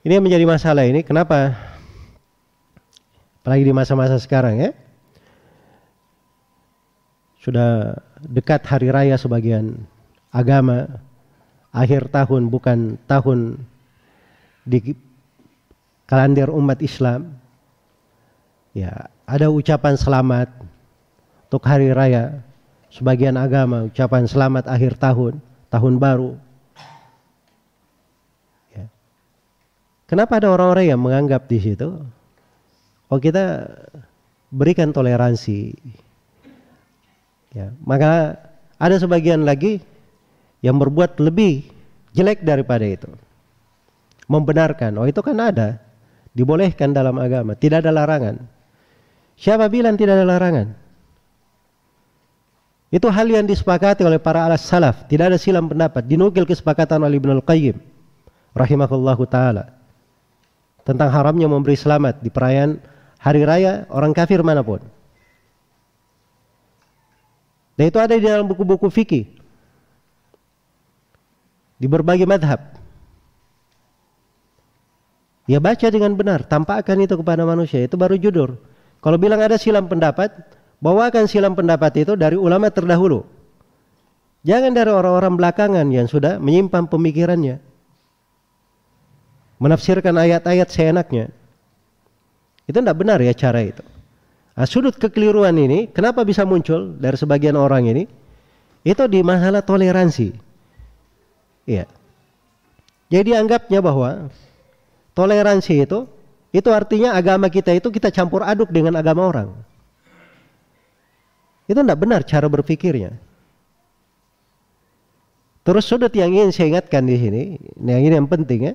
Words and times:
Ini 0.00 0.16
yang 0.16 0.24
menjadi 0.24 0.48
masalah 0.48 0.88
ini 0.88 1.04
kenapa? 1.04 1.52
Apalagi 3.44 3.68
di 3.68 3.74
masa-masa 3.76 4.16
sekarang 4.16 4.56
ya. 4.56 4.70
Sudah 7.36 8.00
dekat 8.24 8.64
hari 8.64 8.88
raya 8.88 9.20
sebagian 9.20 9.84
agama 10.32 10.88
akhir 11.68 12.08
tahun 12.08 12.48
bukan 12.48 12.96
tahun 13.04 13.60
di 14.64 14.96
kalender 16.08 16.48
umat 16.48 16.80
Islam 16.80 17.36
ya 18.72 19.08
ada 19.28 19.52
ucapan 19.52 19.94
selamat 20.00 20.48
untuk 21.48 21.62
hari 21.64 21.92
raya 21.92 22.40
sebagian 22.88 23.36
agama 23.36 23.86
ucapan 23.86 24.24
selamat 24.26 24.64
akhir 24.66 24.98
tahun 24.98 25.38
tahun 25.70 25.94
baru 25.96 26.34
kenapa 30.10 30.42
ada 30.42 30.50
orang-orang 30.50 30.90
yang 30.90 30.98
menganggap 30.98 31.46
di 31.46 31.62
situ 31.62 32.02
oh 33.06 33.20
kita 33.22 33.70
berikan 34.50 34.90
toleransi 34.90 35.78
Ya, 37.50 37.74
maka 37.82 38.38
ada 38.78 38.94
sebagian 38.94 39.42
lagi 39.42 39.82
yang 40.62 40.78
berbuat 40.78 41.18
lebih 41.18 41.66
jelek 42.14 42.46
daripada 42.46 42.86
itu. 42.86 43.10
Membenarkan, 44.30 44.94
oh 45.02 45.06
itu 45.10 45.18
kan 45.18 45.34
ada, 45.42 45.82
dibolehkan 46.30 46.94
dalam 46.94 47.18
agama, 47.18 47.58
tidak 47.58 47.82
ada 47.82 47.90
larangan. 47.90 48.38
Siapa 49.34 49.66
bilang 49.66 49.98
tidak 49.98 50.22
ada 50.22 50.26
larangan? 50.30 50.78
Itu 52.94 53.10
hal 53.10 53.26
yang 53.26 53.46
disepakati 53.50 54.06
oleh 54.06 54.22
para 54.22 54.46
alas 54.46 54.62
salaf, 54.62 55.10
tidak 55.10 55.34
ada 55.34 55.38
silam 55.38 55.66
pendapat, 55.66 56.06
dinukil 56.06 56.46
kesepakatan 56.46 57.02
oleh 57.02 57.18
Ibnu 57.18 57.42
Al-Qayyim 57.42 57.76
rahimahullahu 58.54 59.26
taala 59.30 59.79
tentang 60.84 61.12
haramnya 61.12 61.46
memberi 61.46 61.76
selamat 61.76 62.24
di 62.24 62.30
perayaan 62.32 62.80
hari 63.20 63.44
raya 63.44 63.84
orang 63.92 64.16
kafir 64.16 64.40
mana 64.40 64.64
pun. 64.64 64.80
Dan 67.80 67.88
itu 67.88 67.98
ada 68.00 68.12
di 68.12 68.24
dalam 68.24 68.44
buku-buku 68.44 68.92
fikih. 68.92 69.24
Di 71.80 71.86
berbagai 71.88 72.28
madhab. 72.28 72.76
Ya 75.48 75.58
baca 75.58 75.88
dengan 75.88 76.12
benar, 76.12 76.44
tampakkan 76.44 77.00
itu 77.00 77.16
kepada 77.16 77.42
manusia, 77.48 77.80
itu 77.82 77.96
baru 77.96 78.20
judul. 78.20 78.60
Kalau 79.00 79.16
bilang 79.16 79.40
ada 79.40 79.56
silam 79.56 79.88
pendapat, 79.88 80.28
bawakan 80.78 81.24
silam 81.24 81.56
pendapat 81.56 82.04
itu 82.04 82.14
dari 82.14 82.36
ulama 82.36 82.68
terdahulu. 82.68 83.24
Jangan 84.44 84.72
dari 84.72 84.92
orang-orang 84.92 85.36
belakangan 85.36 85.86
yang 85.88 86.08
sudah 86.08 86.36
menyimpan 86.36 86.88
pemikirannya. 86.88 87.69
Menafsirkan 89.60 90.16
ayat-ayat 90.16 90.68
seenaknya. 90.72 91.28
Itu 92.64 92.80
tidak 92.80 92.96
benar 92.96 93.20
ya 93.20 93.36
cara 93.36 93.60
itu. 93.60 93.84
Nah, 94.56 94.66
sudut 94.66 94.96
kekeliruan 94.96 95.56
ini 95.56 95.92
kenapa 95.92 96.24
bisa 96.24 96.48
muncul 96.48 96.96
dari 96.96 97.16
sebagian 97.16 97.54
orang 97.60 97.88
ini? 97.92 98.04
Itu 98.80 99.04
di 99.04 99.20
masalah 99.20 99.60
toleransi. 99.60 100.32
Iya. 101.68 101.84
Jadi 103.12 103.36
anggapnya 103.36 103.84
bahwa 103.84 104.32
toleransi 105.12 105.84
itu 105.84 106.08
itu 106.50 106.68
artinya 106.72 107.14
agama 107.14 107.46
kita 107.52 107.76
itu 107.76 107.92
kita 107.92 108.08
campur 108.08 108.42
aduk 108.42 108.72
dengan 108.72 108.96
agama 108.96 109.28
orang. 109.28 109.48
Itu 111.70 111.78
tidak 111.84 112.00
benar 112.00 112.20
cara 112.26 112.50
berpikirnya. 112.50 113.14
Terus 115.62 115.84
sudut 115.86 116.10
yang 116.16 116.32
ingin 116.32 116.50
saya 116.50 116.66
ingatkan 116.74 117.04
di 117.06 117.16
sini, 117.20 117.42
yang 117.78 118.00
ini 118.02 118.14
yang 118.16 118.26
penting 118.26 118.72
ya. 118.72 118.74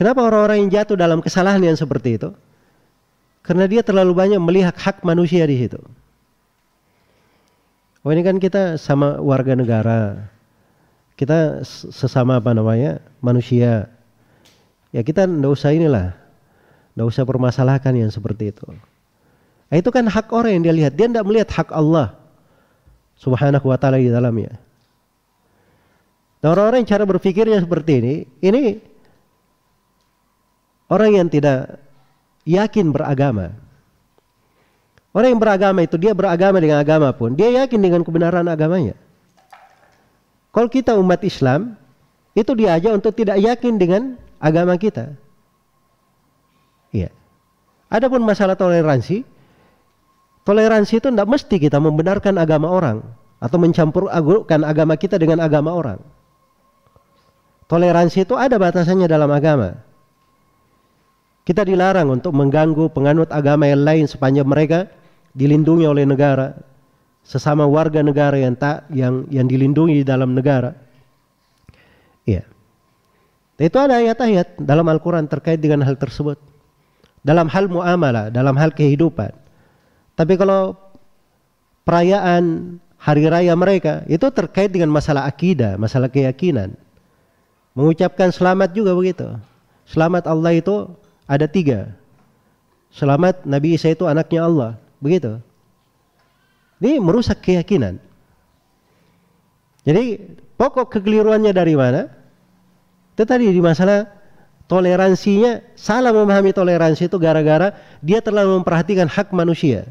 Kenapa 0.00 0.24
orang-orang 0.24 0.64
yang 0.64 0.80
jatuh 0.80 0.96
dalam 0.96 1.20
kesalahan 1.20 1.60
yang 1.60 1.76
seperti 1.76 2.16
itu? 2.16 2.32
Karena 3.44 3.68
dia 3.68 3.84
terlalu 3.84 4.16
banyak 4.16 4.40
melihat 4.40 4.72
hak 4.72 5.04
manusia 5.04 5.44
di 5.44 5.60
situ. 5.60 5.76
Oh 8.00 8.08
ini 8.08 8.24
kan 8.24 8.40
kita 8.40 8.80
sama 8.80 9.20
warga 9.20 9.52
negara. 9.52 10.24
Kita 11.20 11.60
sesama 11.68 12.40
apa 12.40 12.56
namanya? 12.56 13.04
manusia. 13.20 13.92
Ya 14.88 15.04
kita 15.04 15.28
ndak 15.28 15.52
usah 15.52 15.76
inilah. 15.76 16.16
Ndak 16.96 17.04
usah 17.04 17.28
permasalahkan 17.28 17.92
yang 17.92 18.08
seperti 18.08 18.56
itu. 18.56 18.64
Nah, 19.68 19.76
itu 19.76 19.92
kan 19.92 20.08
hak 20.08 20.32
orang 20.32 20.56
yang 20.56 20.62
dia 20.64 20.74
lihat. 20.80 20.92
Dia 20.96 21.12
tidak 21.12 21.28
melihat 21.28 21.52
hak 21.52 21.76
Allah 21.76 22.16
subhanahu 23.20 23.68
wa 23.68 23.76
ta'ala 23.76 24.00
di 24.00 24.08
dalamnya. 24.08 24.56
Nah, 26.40 26.56
orang-orang 26.56 26.88
yang 26.88 26.90
cara 26.96 27.04
berpikirnya 27.04 27.60
seperti 27.60 27.92
ini, 28.00 28.14
ini 28.40 28.80
orang 30.90 31.10
yang 31.14 31.28
tidak 31.30 31.78
yakin 32.44 32.90
beragama. 32.90 33.54
Orang 35.10 35.34
yang 35.34 35.42
beragama 35.42 35.82
itu 35.86 35.98
dia 35.98 36.14
beragama 36.14 36.58
dengan 36.62 36.78
agama 36.82 37.10
pun 37.10 37.34
dia 37.34 37.50
yakin 37.62 37.78
dengan 37.78 38.02
kebenaran 38.02 38.46
agamanya. 38.46 38.94
Kalau 40.50 40.66
kita 40.66 40.98
umat 40.98 41.22
Islam 41.22 41.78
itu 42.34 42.54
diajak 42.54 42.90
untuk 42.94 43.14
tidak 43.14 43.38
yakin 43.38 43.74
dengan 43.78 44.02
agama 44.42 44.74
kita. 44.78 45.14
Iya. 46.90 47.10
Adapun 47.90 48.22
masalah 48.22 48.54
toleransi, 48.54 49.26
toleransi 50.46 51.02
itu 51.02 51.08
tidak 51.10 51.26
mesti 51.26 51.56
kita 51.58 51.78
membenarkan 51.82 52.38
agama 52.38 52.70
orang 52.70 53.02
atau 53.42 53.58
mencampur 53.58 54.06
agurkan 54.10 54.62
agama 54.62 54.94
kita 54.94 55.18
dengan 55.18 55.42
agama 55.42 55.74
orang. 55.74 55.98
Toleransi 57.66 58.26
itu 58.26 58.34
ada 58.34 58.58
batasannya 58.58 59.06
dalam 59.06 59.30
agama. 59.30 59.89
Kita 61.44 61.64
dilarang 61.64 62.20
untuk 62.20 62.36
mengganggu 62.36 62.92
penganut 62.92 63.32
agama 63.32 63.66
yang 63.66 63.82
lain 63.82 64.04
sepanjang 64.06 64.46
mereka 64.46 64.86
dilindungi 65.32 65.88
oleh 65.88 66.04
negara, 66.04 66.54
sesama 67.24 67.64
warga 67.64 68.04
negara 68.04 68.36
yang 68.36 68.54
tak 68.58 68.86
yang 68.92 69.24
yang 69.32 69.46
dilindungi 69.48 70.02
di 70.02 70.04
dalam 70.04 70.36
negara. 70.36 70.76
Iya. 72.28 72.44
Itu 73.60 73.76
ada 73.76 74.00
ayat-ayat 74.00 74.56
dalam 74.60 74.88
Al-Quran 74.88 75.28
terkait 75.28 75.60
dengan 75.60 75.84
hal 75.84 75.96
tersebut. 76.00 76.40
Dalam 77.20 77.52
hal 77.52 77.68
muamalah, 77.68 78.32
dalam 78.32 78.56
hal 78.56 78.72
kehidupan. 78.72 79.36
Tapi 80.16 80.34
kalau 80.40 80.72
perayaan 81.84 82.76
hari 82.96 83.28
raya 83.28 83.52
mereka 83.56 84.04
itu 84.08 84.24
terkait 84.32 84.72
dengan 84.72 84.88
masalah 84.92 85.28
akidah, 85.28 85.76
masalah 85.76 86.08
keyakinan. 86.08 86.76
Mengucapkan 87.76 88.32
selamat 88.32 88.72
juga 88.72 88.92
begitu. 88.96 89.28
Selamat 89.84 90.24
Allah 90.28 90.56
itu 90.56 90.88
ada 91.30 91.46
tiga. 91.46 91.94
Selamat 92.90 93.46
Nabi 93.46 93.78
Isa 93.78 93.94
itu 93.94 94.02
anaknya 94.10 94.50
Allah. 94.50 94.70
Begitu. 94.98 95.38
Ini 96.82 96.98
merusak 96.98 97.38
keyakinan. 97.38 98.02
Jadi 99.86 100.18
pokok 100.58 100.90
kekeliruannya 100.98 101.54
dari 101.54 101.78
mana? 101.78 102.10
Itu 103.14 103.22
tadi 103.22 103.46
di 103.46 103.62
masalah 103.62 104.10
toleransinya 104.66 105.62
salah 105.78 106.10
memahami 106.10 106.50
toleransi 106.50 107.06
itu 107.06 107.16
gara-gara 107.16 107.78
dia 108.02 108.18
terlalu 108.18 108.58
memperhatikan 108.58 109.06
hak 109.06 109.30
manusia. 109.30 109.86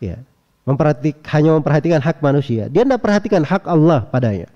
Ya, 0.00 0.22
memperhatik, 0.64 1.20
hanya 1.28 1.56
memperhatikan 1.58 2.00
hak 2.00 2.24
manusia. 2.24 2.70
Dia 2.72 2.86
tidak 2.86 3.04
perhatikan 3.04 3.44
hak 3.44 3.68
Allah 3.68 4.06
padanya. 4.08 4.48